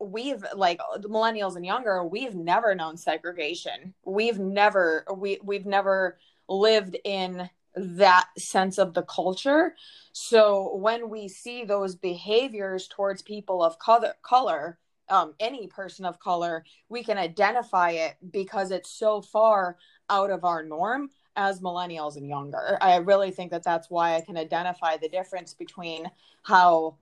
we've 0.00 0.44
like 0.56 0.80
the 1.00 1.08
millennials 1.08 1.56
and 1.56 1.66
younger 1.66 2.04
we've 2.04 2.34
never 2.34 2.74
known 2.74 2.96
segregation. 2.96 3.94
We've 4.04 4.38
never 4.38 5.04
we 5.14 5.38
we've 5.42 5.66
never 5.66 6.18
lived 6.50 6.98
in 7.04 7.48
that 7.74 8.26
sense 8.36 8.76
of 8.78 8.92
the 8.94 9.02
culture. 9.04 9.74
So 10.12 10.76
when 10.76 11.08
we 11.08 11.28
see 11.28 11.64
those 11.64 11.94
behaviors 11.94 12.88
towards 12.88 13.22
people 13.22 13.62
of 13.62 13.78
color, 13.78 14.14
color 14.22 14.78
um, 15.08 15.34
any 15.40 15.66
person 15.66 16.04
of 16.04 16.20
color, 16.20 16.64
we 16.88 17.02
can 17.02 17.18
identify 17.18 17.90
it 17.90 18.16
because 18.30 18.70
it's 18.70 18.90
so 18.90 19.20
far 19.20 19.76
out 20.08 20.30
of 20.30 20.44
our 20.44 20.62
norm 20.62 21.10
as 21.36 21.60
millennials 21.60 22.16
and 22.16 22.28
younger. 22.28 22.78
I 22.80 22.96
really 22.96 23.30
think 23.30 23.50
that 23.50 23.62
that's 23.62 23.90
why 23.90 24.14
I 24.14 24.20
can 24.20 24.36
identify 24.36 24.96
the 24.96 25.08
difference 25.08 25.54
between 25.54 26.10
how, 26.42 26.96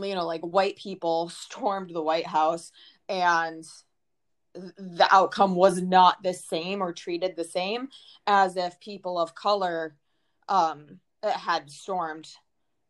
you 0.00 0.14
know, 0.14 0.26
like 0.26 0.40
white 0.42 0.76
people 0.76 1.28
stormed 1.28 1.90
the 1.94 2.02
White 2.02 2.26
House 2.26 2.72
and 3.08 3.64
the 4.54 5.06
outcome 5.10 5.54
was 5.54 5.80
not 5.80 6.22
the 6.22 6.34
same 6.34 6.82
or 6.82 6.92
treated 6.92 7.36
the 7.36 7.44
same 7.44 7.88
as 8.26 8.56
if 8.56 8.80
people 8.80 9.18
of 9.18 9.34
color 9.34 9.96
um, 10.48 10.98
had 11.22 11.70
stormed 11.70 12.28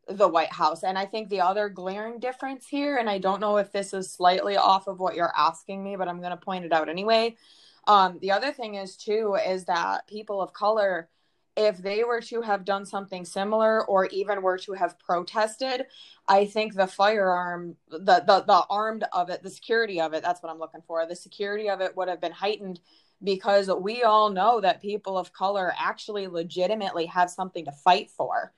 the 0.08 0.28
White 0.28 0.52
House. 0.52 0.82
And 0.82 0.98
I 0.98 1.06
think 1.06 1.28
the 1.28 1.42
other 1.42 1.68
glaring 1.68 2.18
difference 2.18 2.66
here, 2.66 2.96
and 2.96 3.08
I 3.08 3.18
don't 3.18 3.40
know 3.40 3.58
if 3.58 3.72
this 3.72 3.92
is 3.92 4.12
slightly 4.12 4.56
off 4.56 4.86
of 4.86 4.98
what 4.98 5.14
you're 5.14 5.32
asking 5.36 5.84
me, 5.84 5.96
but 5.96 6.08
I'm 6.08 6.20
going 6.20 6.30
to 6.30 6.36
point 6.36 6.64
it 6.64 6.72
out 6.72 6.88
anyway. 6.88 7.36
Um, 7.86 8.18
the 8.20 8.32
other 8.32 8.52
thing 8.52 8.74
is, 8.74 8.96
too, 8.96 9.36
is 9.46 9.64
that 9.66 10.06
people 10.06 10.40
of 10.40 10.52
color 10.52 11.08
if 11.60 11.76
they 11.76 12.04
were 12.04 12.22
to 12.22 12.40
have 12.40 12.64
done 12.64 12.86
something 12.86 13.22
similar 13.22 13.84
or 13.86 14.06
even 14.06 14.40
were 14.40 14.56
to 14.56 14.72
have 14.72 14.98
protested, 14.98 15.84
I 16.26 16.46
think 16.46 16.74
the 16.74 16.86
firearm, 16.86 17.76
the, 17.90 18.24
the 18.26 18.44
the 18.46 18.64
armed 18.70 19.04
of 19.12 19.28
it, 19.28 19.42
the 19.42 19.50
security 19.50 20.00
of 20.00 20.14
it, 20.14 20.22
that's 20.22 20.42
what 20.42 20.50
I'm 20.50 20.58
looking 20.58 20.80
for. 20.86 21.06
The 21.06 21.14
security 21.14 21.68
of 21.68 21.82
it 21.82 21.94
would 21.96 22.08
have 22.08 22.20
been 22.20 22.32
heightened 22.32 22.80
because 23.22 23.70
we 23.78 24.02
all 24.02 24.30
know 24.30 24.62
that 24.62 24.80
people 24.80 25.18
of 25.18 25.34
color 25.34 25.74
actually 25.78 26.26
legitimately 26.28 27.04
have 27.06 27.28
something 27.28 27.66
to 27.66 27.72
fight 27.72 28.10
for. 28.10 28.54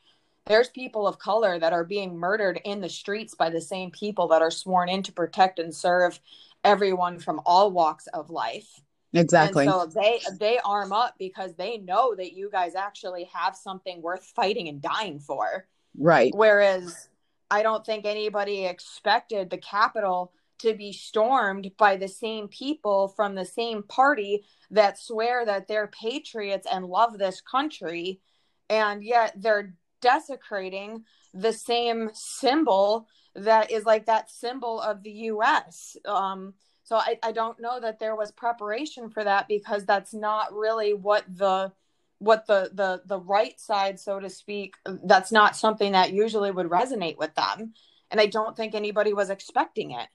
There's 0.46 0.68
people 0.68 1.08
of 1.08 1.18
color 1.18 1.58
that 1.58 1.72
are 1.72 1.84
being 1.84 2.16
murdered 2.16 2.60
in 2.64 2.80
the 2.80 2.88
streets 2.88 3.34
by 3.34 3.50
the 3.50 3.60
same 3.60 3.90
people 3.90 4.28
that 4.28 4.42
are 4.42 4.50
sworn 4.52 4.88
in 4.88 5.02
to 5.02 5.12
protect 5.12 5.58
and 5.58 5.74
serve 5.74 6.20
everyone 6.62 7.18
from 7.18 7.40
all 7.44 7.72
walks 7.72 8.06
of 8.08 8.30
life. 8.30 8.80
Exactly. 9.14 9.66
And 9.66 9.72
so 9.72 9.86
they 9.86 10.20
they 10.38 10.58
arm 10.64 10.92
up 10.92 11.14
because 11.18 11.54
they 11.54 11.78
know 11.78 12.14
that 12.14 12.32
you 12.32 12.48
guys 12.50 12.74
actually 12.74 13.28
have 13.32 13.54
something 13.56 14.00
worth 14.00 14.24
fighting 14.24 14.68
and 14.68 14.80
dying 14.80 15.18
for. 15.18 15.66
Right. 15.98 16.32
Whereas 16.34 17.08
I 17.50 17.62
don't 17.62 17.84
think 17.84 18.06
anybody 18.06 18.64
expected 18.64 19.50
the 19.50 19.58
Capitol 19.58 20.32
to 20.60 20.74
be 20.74 20.92
stormed 20.92 21.70
by 21.76 21.96
the 21.96 22.08
same 22.08 22.48
people 22.48 23.08
from 23.08 23.34
the 23.34 23.44
same 23.44 23.82
party 23.82 24.44
that 24.70 24.98
swear 24.98 25.44
that 25.44 25.68
they're 25.68 25.88
patriots 25.88 26.66
and 26.70 26.86
love 26.86 27.18
this 27.18 27.40
country 27.40 28.20
and 28.70 29.04
yet 29.04 29.34
they're 29.36 29.74
desecrating 30.00 31.04
the 31.34 31.52
same 31.52 32.10
symbol 32.14 33.06
that 33.34 33.70
is 33.70 33.84
like 33.84 34.06
that 34.06 34.30
symbol 34.30 34.80
of 34.80 35.02
the 35.02 35.10
US. 35.10 35.96
Um, 36.06 36.54
so 36.92 36.98
I, 36.98 37.18
I 37.22 37.32
don't 37.32 37.58
know 37.58 37.80
that 37.80 37.98
there 38.00 38.14
was 38.14 38.32
preparation 38.32 39.08
for 39.08 39.24
that 39.24 39.48
because 39.48 39.86
that's 39.86 40.12
not 40.12 40.52
really 40.52 40.92
what 40.92 41.24
the 41.26 41.72
what 42.18 42.46
the 42.46 42.70
the 42.74 43.00
the 43.06 43.18
right 43.18 43.58
side 43.58 43.98
so 43.98 44.20
to 44.20 44.28
speak 44.28 44.74
that's 45.04 45.32
not 45.32 45.56
something 45.56 45.92
that 45.92 46.12
usually 46.12 46.50
would 46.50 46.68
resonate 46.68 47.16
with 47.16 47.34
them 47.34 47.72
and 48.10 48.20
i 48.20 48.26
don't 48.26 48.58
think 48.58 48.74
anybody 48.74 49.14
was 49.14 49.30
expecting 49.30 49.92
it 49.92 50.06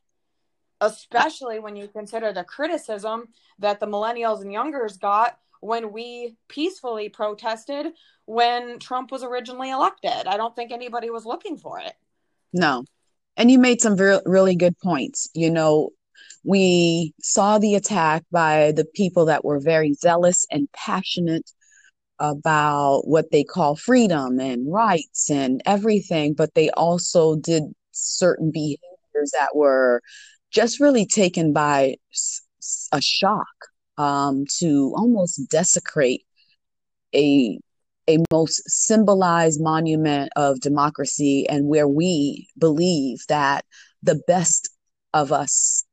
especially 0.79 1.57
when 1.57 1.75
you 1.75 1.87
consider 1.87 2.31
the 2.31 2.43
criticism 2.43 3.29
that 3.57 3.79
the 3.79 3.87
millennials 3.87 4.41
and 4.41 4.53
youngers 4.53 4.97
got 4.97 5.39
when 5.61 5.91
we 5.91 6.35
peacefully 6.47 7.09
protested 7.09 7.87
when 8.25 8.77
Trump 8.77 9.11
was 9.11 9.23
originally 9.23 9.71
elected. 9.71 10.27
I 10.27 10.37
don't 10.37 10.55
think 10.55 10.71
anybody 10.71 11.09
was 11.09 11.25
looking 11.25 11.57
for 11.57 11.79
it. 11.79 11.93
No. 12.53 12.85
And 13.35 13.49
you 13.49 13.57
made 13.57 13.81
some 13.81 13.95
re- 13.95 14.21
really 14.23 14.55
good 14.55 14.77
points. 14.77 15.31
You 15.33 15.49
know, 15.49 15.93
we 16.43 17.13
saw 17.21 17.57
the 17.57 17.75
attack 17.75 18.23
by 18.31 18.71
the 18.71 18.85
people 18.85 19.25
that 19.25 19.45
were 19.45 19.59
very 19.59 19.93
zealous 19.93 20.45
and 20.51 20.71
passionate 20.71 21.49
about 22.19 23.07
what 23.07 23.31
they 23.31 23.43
call 23.43 23.75
freedom 23.75 24.39
and 24.39 24.71
rights 24.71 25.29
and 25.29 25.61
everything, 25.65 26.33
but 26.33 26.53
they 26.55 26.69
also 26.71 27.35
did 27.35 27.63
certain 27.91 28.51
behaviors 28.51 29.31
that 29.33 29.55
were 29.55 30.01
just 30.51 30.79
really 30.79 31.05
taken 31.05 31.53
by 31.53 31.95
a 32.91 33.01
shock 33.01 33.45
um, 33.97 34.45
to 34.59 34.93
almost 34.95 35.49
desecrate 35.49 36.23
a 37.13 37.59
a 38.09 38.17
most 38.31 38.61
symbolized 38.67 39.59
monument 39.61 40.31
of 40.37 40.61
democracy 40.61 41.45
and 41.49 41.67
where 41.67 41.89
we 41.89 42.47
believe 42.57 43.19
that 43.27 43.65
the 44.01 44.21
best 44.27 44.69
of 45.13 45.33
us 45.33 45.83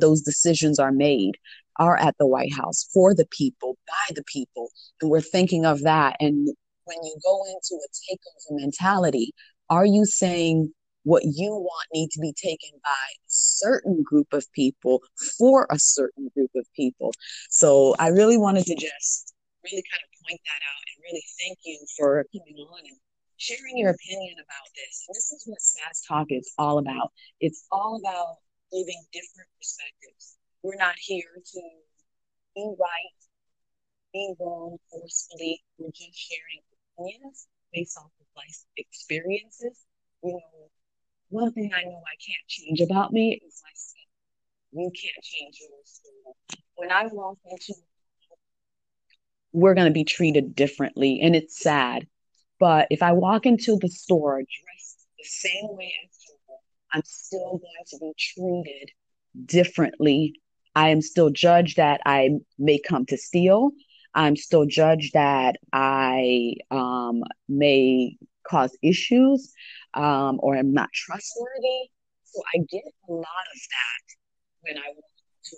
those 0.00 0.22
decisions 0.22 0.78
are 0.78 0.92
made 0.92 1.32
are 1.78 1.96
at 1.96 2.16
the 2.18 2.26
White 2.26 2.52
House 2.54 2.88
for 2.92 3.14
the 3.14 3.26
people, 3.26 3.76
by 3.86 4.14
the 4.14 4.24
people. 4.24 4.70
And 5.00 5.10
we're 5.10 5.20
thinking 5.20 5.64
of 5.64 5.82
that. 5.82 6.16
And 6.20 6.48
when 6.84 6.98
you 7.02 7.16
go 7.24 7.44
into 7.46 7.82
a 7.82 7.88
takeover 7.90 8.60
mentality, 8.60 9.32
are 9.70 9.86
you 9.86 10.04
saying 10.04 10.72
what 11.02 11.22
you 11.24 11.50
want 11.50 11.88
need 11.92 12.10
to 12.12 12.20
be 12.20 12.32
taken 12.32 12.70
by 12.82 12.90
a 12.90 13.26
certain 13.26 14.02
group 14.02 14.32
of 14.32 14.50
people 14.52 15.00
for 15.38 15.66
a 15.70 15.78
certain 15.78 16.30
group 16.34 16.50
of 16.54 16.66
people? 16.76 17.12
So 17.50 17.94
I 17.98 18.08
really 18.08 18.38
wanted 18.38 18.66
to 18.66 18.74
just 18.74 19.34
really 19.64 19.82
kind 19.90 20.02
of 20.04 20.28
point 20.28 20.40
that 20.44 20.60
out 20.62 20.82
and 20.86 21.02
really 21.02 21.24
thank 21.40 21.58
you 21.64 21.78
for 21.96 22.24
coming 22.32 22.56
on 22.70 22.80
and 22.86 22.96
sharing 23.36 23.78
your 23.78 23.90
opinion 23.90 24.36
about 24.38 24.68
this. 24.74 25.04
And 25.08 25.14
this 25.14 25.32
is 25.32 25.44
what 25.46 25.60
SAS 25.60 26.04
Talk 26.06 26.26
is 26.30 26.52
all 26.58 26.78
about. 26.78 27.10
It's 27.40 27.66
all 27.70 28.00
about 28.02 28.36
different 28.82 29.50
perspectives. 29.58 30.36
We're 30.62 30.76
not 30.78 30.96
here 30.98 31.30
to 31.34 31.60
be 32.54 32.74
right, 32.78 33.18
be 34.12 34.34
wrong 34.40 34.78
forcefully. 34.90 35.62
We're 35.78 35.90
just 35.94 36.18
sharing 36.18 36.62
opinions 36.98 37.46
based 37.72 37.98
off 37.98 38.10
of 38.20 38.26
life 38.36 38.58
experiences. 38.76 39.84
You 40.22 40.32
know, 40.32 40.70
one 41.28 41.52
thing 41.52 41.70
I 41.74 41.84
know 41.84 42.02
I 42.02 42.16
can't 42.18 42.46
change 42.48 42.80
about 42.80 43.12
me 43.12 43.40
is 43.46 43.62
myself. 43.62 44.08
You 44.72 44.90
can't 44.90 45.22
change 45.22 45.58
yours. 45.60 46.00
When 46.76 46.90
I 46.90 47.06
walk 47.12 47.38
into 47.44 47.74
we're 49.52 49.74
going 49.74 49.86
to 49.86 49.92
be 49.92 50.04
treated 50.04 50.56
differently 50.56 51.20
and 51.22 51.36
it's 51.36 51.60
sad. 51.60 52.08
But 52.58 52.88
if 52.90 53.02
I 53.02 53.12
walk 53.12 53.46
into 53.46 53.78
the 53.80 53.88
store 53.88 54.38
dressed 54.38 55.06
the 55.16 55.24
same 55.24 55.68
way 55.76 55.92
as 56.04 56.23
I'm 56.94 57.02
still 57.04 57.58
going 57.58 57.84
to 57.88 57.98
be 57.98 58.12
treated 58.16 58.90
differently 59.46 60.34
I 60.74 60.88
am 60.88 61.02
still 61.02 61.30
judged 61.30 61.76
that 61.76 62.00
I 62.04 62.30
may 62.58 62.78
come 62.78 63.06
to 63.06 63.16
steal. 63.16 63.70
I'm 64.14 64.36
still 64.36 64.66
judged 64.66 65.14
that 65.14 65.56
I 65.72 66.54
um, 66.70 67.22
may 67.48 68.16
cause 68.48 68.76
issues 68.82 69.52
um, 69.94 70.38
or 70.40 70.56
am 70.56 70.72
not 70.72 70.90
trustworthy. 70.92 71.90
So 72.24 72.42
I 72.54 72.58
get 72.70 72.82
a 73.08 73.12
lot 73.12 73.22
of 73.22 73.60
that 73.70 74.14
when 74.62 74.78
I 74.78 74.88
want 74.88 75.04
to. 75.44 75.56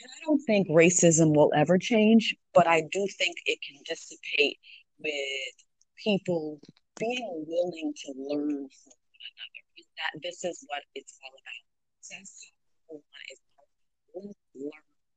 And 0.00 0.10
I 0.10 0.26
don't 0.26 0.40
think 0.40 0.68
racism 0.68 1.34
will 1.34 1.52
ever 1.56 1.78
change, 1.78 2.34
but 2.54 2.66
I 2.66 2.82
do 2.92 3.06
think 3.18 3.36
it 3.46 3.58
can 3.66 3.78
dissipate 3.86 4.58
with 4.98 5.54
people 6.02 6.60
being 6.98 7.44
willing 7.46 7.94
to 8.04 8.12
learn 8.16 8.68
from 8.68 8.92
one 8.92 9.24
another. 9.32 9.67
That 9.98 10.22
this 10.22 10.44
is 10.44 10.64
what 10.68 10.82
it's 10.94 11.18
all 11.22 11.34
about. 11.34 11.62
That's 12.10 12.52
is 13.30 14.34
learn 14.54 14.70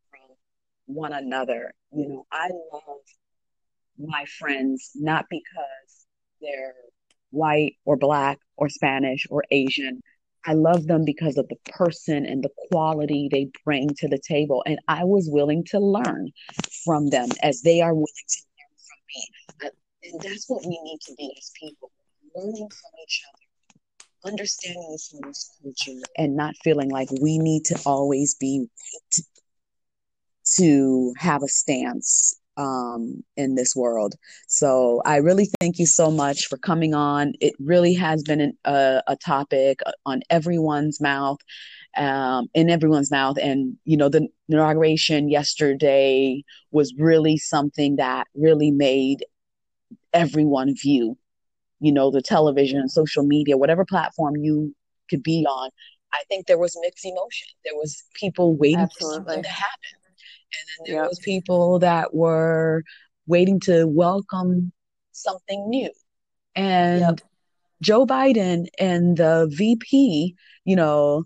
from 0.09 0.35
one 0.85 1.13
another. 1.13 1.73
You 1.93 2.07
know, 2.07 2.25
I 2.31 2.49
love 2.73 2.99
my 3.97 4.25
friends 4.39 4.91
not 4.95 5.25
because 5.29 6.05
they're 6.41 6.73
white 7.29 7.75
or 7.85 7.97
black 7.97 8.39
or 8.57 8.69
Spanish 8.69 9.25
or 9.29 9.43
Asian. 9.51 10.01
I 10.45 10.53
love 10.53 10.87
them 10.87 11.05
because 11.05 11.37
of 11.37 11.47
the 11.49 11.57
person 11.71 12.25
and 12.25 12.43
the 12.43 12.49
quality 12.71 13.29
they 13.31 13.49
bring 13.63 13.89
to 13.99 14.07
the 14.07 14.19
table. 14.19 14.63
And 14.65 14.79
I 14.87 15.03
was 15.03 15.29
willing 15.31 15.63
to 15.65 15.79
learn 15.79 16.31
from 16.83 17.09
them 17.09 17.29
as 17.43 17.61
they 17.61 17.81
are 17.81 17.93
willing 17.93 18.07
to 18.07 18.41
learn 18.57 18.77
from 18.87 18.99
me. 19.15 19.71
And 20.03 20.19
that's 20.21 20.49
what 20.49 20.65
we 20.65 20.79
need 20.83 20.99
to 21.05 21.13
be 21.15 21.31
as 21.37 21.51
people 21.59 21.91
learning 22.35 22.69
from 22.69 22.91
each 23.03 23.23
other, 23.29 23.40
understanding 24.25 24.87
this 24.91 25.13
other's 25.15 25.49
culture, 25.61 25.99
and 26.17 26.35
not 26.35 26.55
feeling 26.63 26.89
like 26.89 27.09
we 27.21 27.37
need 27.37 27.65
to 27.65 27.79
always 27.85 28.35
be 28.35 28.59
right 28.59 29.25
to 30.57 31.13
have 31.17 31.43
a 31.43 31.47
stance 31.47 32.35
um, 32.57 33.23
in 33.37 33.55
this 33.55 33.75
world. 33.75 34.15
So 34.47 35.01
I 35.05 35.17
really 35.17 35.47
thank 35.59 35.79
you 35.79 35.85
so 35.85 36.11
much 36.11 36.47
for 36.47 36.57
coming 36.57 36.93
on. 36.93 37.33
It 37.39 37.53
really 37.59 37.93
has 37.93 38.23
been 38.23 38.41
an, 38.41 38.57
a, 38.65 39.01
a 39.07 39.15
topic 39.15 39.79
on 40.05 40.21
everyone's 40.29 40.99
mouth, 40.99 41.37
um, 41.95 42.49
in 42.53 42.69
everyone's 42.69 43.11
mouth. 43.11 43.37
And, 43.41 43.77
you 43.85 43.95
know, 43.95 44.09
the 44.09 44.27
inauguration 44.49 45.29
yesterday 45.29 46.43
was 46.71 46.93
really 46.97 47.37
something 47.37 47.95
that 47.95 48.27
really 48.35 48.71
made 48.71 49.25
everyone 50.13 50.75
view, 50.75 51.17
you 51.81 51.91
know, 51.91 52.11
the 52.11 52.21
television, 52.21 52.87
social 52.87 53.23
media, 53.23 53.57
whatever 53.57 53.83
platform 53.83 54.37
you 54.37 54.73
could 55.09 55.23
be 55.23 55.45
on. 55.45 55.69
I 56.13 56.23
think 56.29 56.47
there 56.47 56.57
was 56.57 56.77
mixed 56.81 57.05
emotion. 57.05 57.47
There 57.65 57.75
was 57.75 58.03
people 58.13 58.55
waiting 58.55 58.79
Absolutely. 58.79 59.17
for 59.17 59.29
something 59.29 59.43
to 59.43 59.49
happen 59.49 60.01
and 60.53 60.67
then 60.87 60.93
there 60.93 61.03
yep. 61.03 61.09
was 61.09 61.19
people 61.19 61.79
that 61.79 62.13
were 62.13 62.83
waiting 63.27 63.59
to 63.61 63.85
welcome 63.85 64.71
something 65.11 65.69
new. 65.69 65.91
And 66.55 67.01
yep. 67.01 67.21
Joe 67.81 68.05
Biden 68.05 68.67
and 68.79 69.17
the 69.17 69.49
VP, 69.51 70.35
you 70.65 70.75
know, 70.75 71.25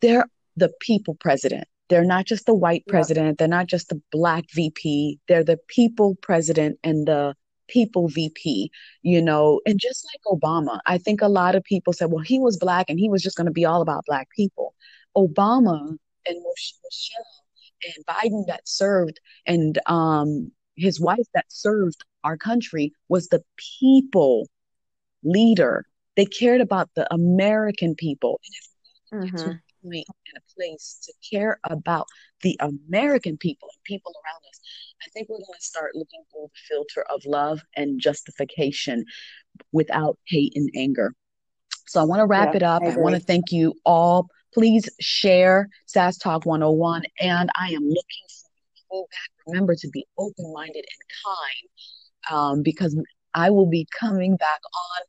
they're 0.00 0.26
the 0.56 0.72
people 0.80 1.14
president. 1.14 1.66
They're 1.88 2.04
not 2.04 2.26
just 2.26 2.46
the 2.46 2.54
white 2.54 2.84
president, 2.88 3.26
yep. 3.26 3.36
they're 3.38 3.48
not 3.48 3.66
just 3.66 3.88
the 3.88 4.00
black 4.10 4.44
VP, 4.52 5.20
they're 5.28 5.44
the 5.44 5.58
people 5.68 6.16
president 6.22 6.78
and 6.82 7.06
the 7.06 7.34
people 7.68 8.08
VP, 8.08 8.70
you 9.02 9.22
know, 9.22 9.60
and 9.66 9.78
just 9.78 10.06
like 10.06 10.40
Obama, 10.40 10.80
I 10.86 10.98
think 10.98 11.22
a 11.22 11.28
lot 11.28 11.54
of 11.54 11.64
people 11.64 11.92
said, 11.92 12.10
well, 12.10 12.22
he 12.22 12.38
was 12.38 12.56
black 12.56 12.88
and 12.88 12.98
he 12.98 13.08
was 13.08 13.22
just 13.22 13.36
going 13.36 13.46
to 13.46 13.52
be 13.52 13.64
all 13.64 13.82
about 13.82 14.06
black 14.06 14.28
people. 14.30 14.74
Obama 15.16 15.96
and 16.26 16.44
Michelle 16.84 17.24
and 17.84 18.06
Biden 18.06 18.46
that 18.46 18.66
served 18.66 19.20
and 19.46 19.78
um, 19.86 20.50
his 20.76 21.00
wife 21.00 21.26
that 21.34 21.46
served 21.48 22.04
our 22.24 22.36
country 22.36 22.92
was 23.08 23.28
the 23.28 23.42
people 23.80 24.48
leader. 25.22 25.86
They 26.16 26.24
cared 26.24 26.60
about 26.60 26.90
the 26.94 27.12
American 27.12 27.94
people. 27.94 28.40
And 29.12 29.24
if 29.24 29.32
we 29.34 29.38
mm-hmm. 29.38 29.52
Point 29.84 30.06
and 30.08 30.38
a 30.38 30.54
place 30.54 30.98
to 31.04 31.12
care 31.30 31.58
about 31.64 32.06
the 32.42 32.58
American 32.60 33.36
people 33.36 33.68
and 33.72 33.84
people 33.84 34.12
around 34.12 34.42
us, 34.48 34.60
I 35.02 35.10
think 35.10 35.28
we're 35.28 35.38
going 35.38 35.58
to 35.58 35.64
start 35.64 35.90
looking 35.94 36.22
through 36.32 36.48
the 36.52 36.60
filter 36.68 37.04
of 37.12 37.22
love 37.26 37.60
and 37.76 38.00
justification 38.00 39.04
without 39.72 40.18
hate 40.26 40.52
and 40.56 40.70
anger. 40.74 41.14
So 41.86 42.00
I 42.00 42.04
want 42.04 42.20
to 42.20 42.26
wrap 42.26 42.50
yeah, 42.50 42.56
it 42.56 42.62
up. 42.62 42.82
I, 42.82 42.92
I 42.92 42.96
want 42.96 43.14
to 43.14 43.20
thank 43.20 43.52
you 43.52 43.74
all 43.84 44.28
Please 44.54 44.88
share 45.00 45.68
SAS 45.86 46.16
Talk 46.16 46.46
101. 46.46 47.02
And 47.20 47.50
I 47.60 47.70
am 47.70 47.82
looking 47.82 48.26
for 48.88 49.04
feedback. 49.04 49.30
Remember 49.48 49.74
to 49.74 49.88
be 49.92 50.06
open 50.16 50.52
minded 50.52 50.84
and 50.84 52.30
kind 52.30 52.38
um, 52.38 52.62
because 52.62 52.96
I 53.34 53.50
will 53.50 53.68
be 53.68 53.86
coming 53.98 54.36
back 54.36 54.60
on 54.62 55.06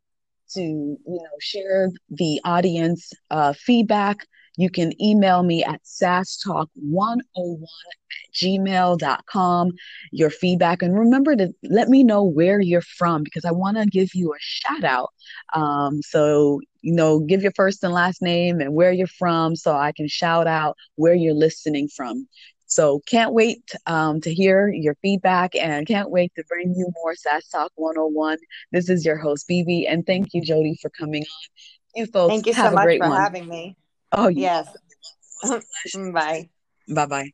to 0.56 0.62
you 0.62 0.98
know 1.06 1.38
share 1.40 1.92
the 2.10 2.42
audience 2.44 3.12
uh, 3.30 3.54
feedback 3.54 4.26
you 4.58 4.70
can 4.70 5.00
email 5.02 5.44
me 5.44 5.64
at 5.64 5.82
sastalk101 5.84 7.18
at 7.26 8.34
gmail.com, 8.34 9.72
your 10.12 10.30
feedback. 10.30 10.82
And 10.82 10.98
remember 10.98 11.36
to 11.36 11.54
let 11.64 11.90
me 11.90 12.04
know 12.04 12.24
where 12.24 12.60
you're 12.60 12.82
from 12.82 13.24
because 13.24 13.46
I 13.46 13.52
want 13.52 13.78
to 13.78 13.86
give 13.86 14.10
you 14.14 14.34
a 14.34 14.38
shout 14.40 14.84
out. 14.84 15.12
Um, 15.54 16.02
so, 16.02 16.62
you 16.82 16.94
know, 16.94 17.20
give 17.20 17.42
your 17.42 17.54
first 17.56 17.84
and 17.84 17.94
last 17.94 18.22
name 18.22 18.60
and 18.60 18.74
where 18.74 18.92
you're 18.92 19.08
from 19.08 19.56
so 19.56 19.76
I 19.76 19.92
can 19.92 20.08
shout 20.08 20.48
out 20.48 20.78
where 20.96 21.16
you're 21.16 21.34
listening 21.34 21.88
from. 21.88 22.28
So 22.68 23.02
can't 23.06 23.34
wait 23.34 23.72
um, 23.86 24.22
to 24.22 24.34
hear 24.34 24.68
your 24.68 24.96
feedback 25.02 25.56
and 25.56 25.88
can't 25.88 26.10
wait 26.10 26.34
to 26.36 26.44
bring 26.48 26.74
you 26.76 26.92
more 26.96 27.16
SAS 27.16 27.48
Talk 27.48 27.72
101. 27.76 28.38
This 28.72 28.90
is 28.90 29.06
your 29.06 29.18
host, 29.18 29.48
BB, 29.48 29.86
and 29.88 30.06
thank 30.06 30.34
you, 30.34 30.42
Jody, 30.42 30.78
for 30.82 30.90
coming 30.90 31.22
on. 31.22 31.50
You 31.96 32.06
folks 32.08 32.34
thank 32.34 32.48
you 32.48 32.54
have 32.54 32.74
so 32.74 32.78
a 32.78 32.84
great 32.84 33.00
much 33.00 33.08
for 33.08 33.12
one. 33.12 33.22
having 33.22 33.48
me. 33.48 33.78
Oh, 34.16 34.30
yes. 34.30 34.68
Mm, 35.96 36.14
bye. 36.14 36.50
Bye 36.88 37.06
bye. 37.06 37.34